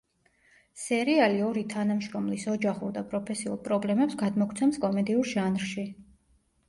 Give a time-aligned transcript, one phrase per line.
[0.83, 5.87] სერიალი ორი თანამშრომლის ოჯახურ და პროფესიულ პრობლემებს გადმოგვცემს კომედიურ ჟანრში.